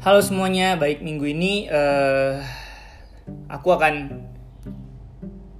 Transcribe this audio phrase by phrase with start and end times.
[0.00, 2.40] Halo semuanya, baik minggu ini uh,
[3.52, 4.24] aku akan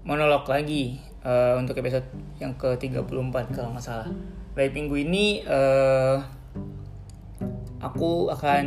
[0.01, 2.09] monolog lagi uh, untuk episode
[2.41, 4.09] yang ke-34 kalau nggak salah.
[4.57, 6.25] Baik minggu ini uh,
[7.85, 8.65] aku akan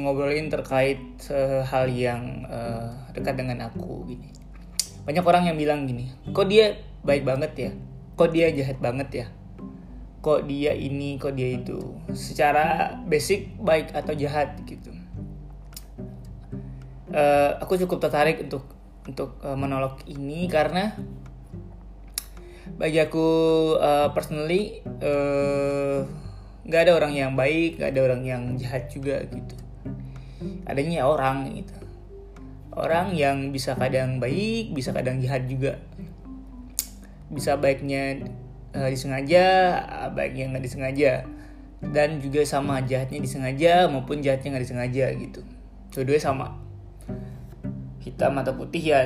[0.00, 1.04] ngobrolin terkait
[1.68, 4.32] hal yang uh, dekat dengan aku gini.
[5.04, 7.70] Banyak orang yang bilang gini, kok dia baik banget ya?
[8.16, 9.26] Kok dia jahat banget ya?
[10.20, 11.80] kok dia ini kok dia itu
[12.12, 14.99] secara basic baik atau jahat gitu
[17.14, 18.64] uh, aku cukup tertarik untuk
[19.06, 20.94] untuk uh, monolog ini karena
[22.78, 23.28] bagi aku
[23.76, 24.80] uh, personally
[26.64, 29.54] nggak uh, ada orang yang baik nggak ada orang yang jahat juga gitu.
[30.64, 31.76] Adanya orang gitu.
[32.70, 35.82] Orang yang bisa kadang baik bisa kadang jahat juga.
[37.30, 38.22] Bisa baiknya
[38.72, 39.46] uh, disengaja
[40.14, 41.12] baiknya nggak disengaja.
[41.80, 45.40] Dan juga sama jahatnya disengaja maupun jahatnya nggak disengaja gitu.
[45.90, 46.69] Dua-duanya sama
[48.00, 49.00] hitam atau putih ya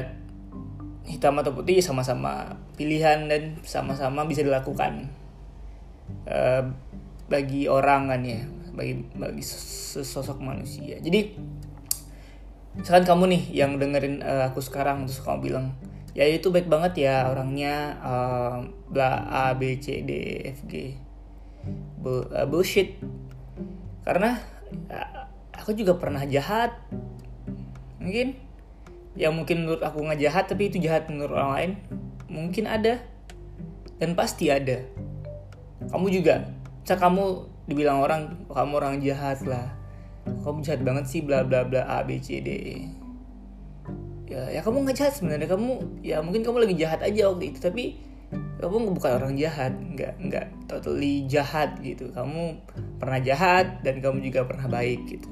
[1.05, 5.13] hitam atau putih sama-sama pilihan dan sama-sama bisa dilakukan.
[6.25, 6.73] Uh,
[7.29, 11.01] bagi orang kan ya bagi bagi sosok manusia.
[11.01, 11.37] Jadi
[12.75, 15.67] misalkan kamu nih yang dengerin uh, aku sekarang terus kamu bilang
[16.15, 20.13] ya itu baik banget ya orangnya uh, bla a b c d
[20.55, 20.97] f g.
[22.01, 23.01] Bu, uh, bullshit.
[24.05, 24.37] Karena
[24.93, 26.77] uh, aku juga pernah jahat.
[28.01, 28.37] Mungkin
[29.15, 31.73] yang mungkin menurut aku nggak jahat tapi itu jahat menurut orang lain.
[32.27, 32.99] Mungkin ada.
[33.99, 34.83] Dan pasti ada.
[35.91, 36.51] Kamu juga.
[36.83, 37.25] Cak kamu
[37.71, 39.71] dibilang orang kamu orang jahat lah.
[40.27, 42.51] Kamu jahat banget sih bla bla bla a b c d
[44.25, 45.47] ya ya kamu nggak jahat sebenarnya.
[45.47, 45.71] Kamu
[46.03, 48.03] ya mungkin kamu lagi jahat aja waktu itu tapi
[48.59, 49.73] kamu bukan orang jahat.
[49.73, 52.11] Nggak nggak totally jahat gitu.
[52.11, 52.59] Kamu
[52.99, 55.31] pernah jahat dan kamu juga pernah baik gitu.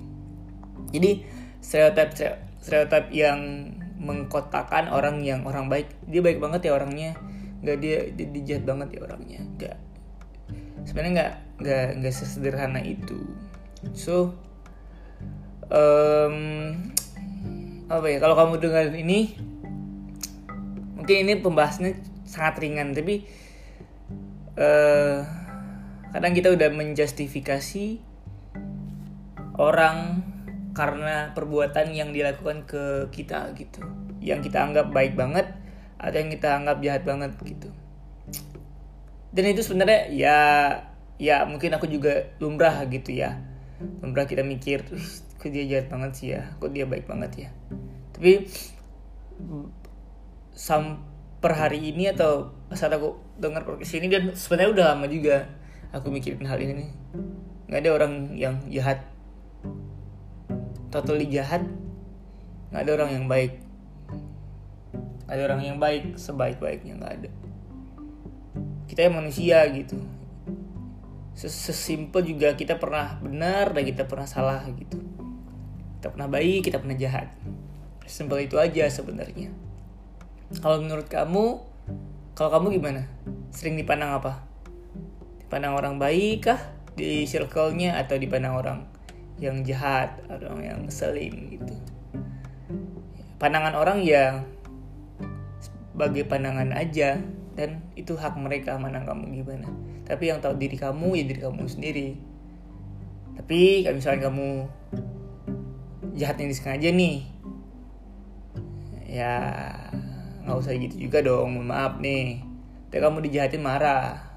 [0.92, 1.24] Jadi
[1.58, 2.14] stereotip
[2.62, 3.68] stereotip yang
[3.98, 5.90] mengkotakan orang yang orang baik.
[6.06, 7.18] Dia baik banget ya orangnya.
[7.62, 9.40] Nggak dia, dia jahat banget ya orangnya.
[9.58, 9.76] Nggak.
[10.86, 13.18] Sebenarnya nggak nggak nggak sesederhana itu.
[13.94, 14.38] So
[15.66, 16.36] um,
[17.90, 18.18] apa ya?
[18.22, 19.34] Kalau kamu dengar ini
[21.02, 23.26] mungkin ini pembahasannya sangat ringan tapi
[24.54, 25.26] uh,
[26.14, 27.98] kadang kita udah menjustifikasi
[29.58, 30.22] orang
[30.72, 33.84] karena perbuatan yang dilakukan ke kita gitu.
[34.20, 35.52] Yang kita anggap baik banget
[36.00, 37.68] atau yang kita anggap jahat banget gitu.
[39.32, 40.38] Dan itu sebenarnya ya
[41.16, 43.40] ya mungkin aku juga lumrah gitu ya.
[44.00, 44.84] Lumrah kita mikir
[45.38, 46.42] kok dia jahat banget sih ya?
[46.58, 47.50] Kok dia baik banget ya?
[48.16, 48.48] Tapi
[50.52, 51.04] sam
[51.42, 55.50] per hari ini atau saat aku dengar podcast ini dan sebenarnya udah lama juga
[55.90, 56.88] aku mikirin hal ini.
[57.68, 59.02] Nggak ada orang yang jahat
[60.92, 61.64] totally jahat
[62.68, 63.52] nggak ada orang yang baik.
[65.24, 67.30] Ada orang yang baik sebaik-baiknya nggak ada.
[68.84, 69.96] Kita yang manusia gitu.
[71.32, 75.00] Sesimpel juga kita pernah benar dan kita pernah salah gitu.
[75.98, 77.32] Kita pernah baik kita pernah jahat.
[78.04, 79.48] Simpel itu aja sebenarnya.
[80.60, 81.64] Kalau menurut kamu
[82.36, 83.08] kalau kamu gimana?
[83.48, 84.44] Sering dipandang apa?
[85.40, 86.60] Dipandang orang baik kah
[86.92, 88.78] di circle-nya atau dipandang orang
[89.40, 91.74] yang jahat orang yang ngeselin gitu.
[93.38, 94.44] Pandangan orang ya
[95.92, 97.20] sebagai pandangan aja
[97.52, 99.68] dan itu hak mereka mana kamu gimana.
[100.08, 102.08] Tapi yang tahu diri kamu ya diri kamu sendiri.
[103.36, 104.48] Tapi kalau misalnya kamu
[106.12, 107.24] jahatnya disengaja nih
[109.12, 109.36] ya
[110.42, 112.40] nggak usah gitu juga dong maaf nih.
[112.88, 114.32] Tapi kamu dijahatin marah.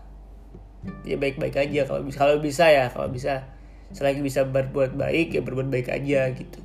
[1.01, 3.54] Ya baik-baik aja kalau bisa kalau bisa ya kalau bisa
[3.93, 6.59] selagi bisa berbuat baik ya berbuat baik aja gitu.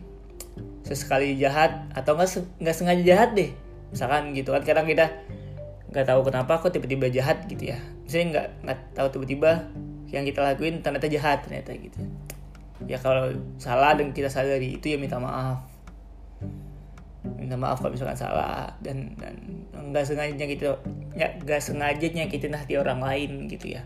[0.87, 3.51] Sesekali jahat atau nggak nggak sengaja jahat deh.
[3.91, 5.11] Misalkan gitu kan kadang kita
[5.91, 7.79] nggak tahu kenapa kok tiba-tiba jahat gitu ya.
[8.07, 9.51] Misalnya nggak nggak tahu tiba-tiba
[10.11, 11.99] yang kita lakuin ternyata jahat ternyata gitu
[12.87, 12.97] ya.
[12.99, 15.67] Kalau salah dan kita sadari itu ya minta maaf.
[17.37, 19.37] Minta maaf kalau misalkan salah dan dan
[19.91, 20.79] nggak sengaja gitu
[21.15, 23.83] ya nggak sengaja nyakitin hati orang lain gitu ya.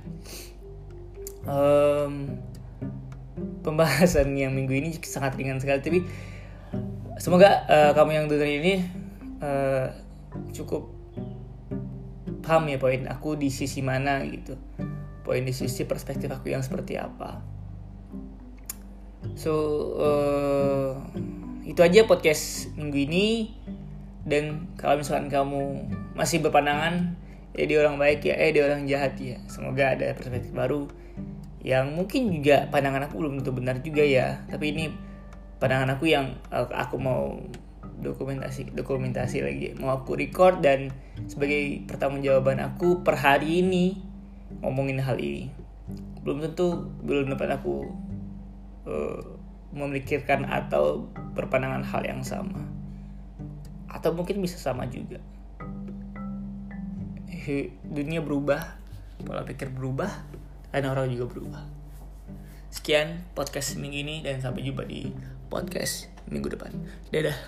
[1.44, 2.40] Um,
[3.64, 5.80] pembahasan yang minggu ini sangat ringan sekali.
[5.80, 5.98] Tapi
[7.16, 8.84] semoga uh, kamu yang dengar ini
[9.40, 9.88] uh,
[10.52, 10.92] cukup
[12.44, 14.60] paham ya poin aku di sisi mana gitu.
[15.24, 17.40] Poin di sisi perspektif aku yang seperti apa.
[19.34, 19.52] So
[19.96, 21.00] uh,
[21.64, 23.26] itu aja podcast minggu ini.
[24.24, 27.12] Dan kalau misalkan kamu masih berpandangan
[27.54, 29.38] eh dia orang baik ya eh dia orang jahat ya.
[29.46, 30.90] Semoga ada perspektif baru
[31.64, 34.42] yang mungkin juga pandangan aku belum tentu benar juga ya.
[34.50, 34.84] Tapi ini
[35.62, 37.38] pandangan aku yang aku mau
[38.02, 39.72] dokumentasi dokumentasi lagi.
[39.78, 40.90] Mau aku record dan
[41.30, 44.02] sebagai pertanggungjawaban aku per hari ini
[44.60, 45.48] ngomongin hal ini.
[46.26, 47.86] Belum tentu belum dapat aku
[48.90, 49.22] uh,
[49.70, 51.06] memikirkan atau
[51.38, 52.66] berpandangan hal yang sama.
[53.86, 55.22] Atau mungkin bisa sama juga
[57.84, 58.84] dunia berubah
[59.22, 60.10] pola pikir berubah
[60.74, 61.62] dan orang juga berubah.
[62.74, 65.14] Sekian podcast minggu ini dan sampai jumpa di
[65.46, 66.74] podcast minggu depan.
[67.14, 67.38] Dadah